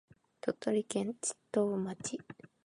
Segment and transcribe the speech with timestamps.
[0.41, 2.17] 鳥取県智頭町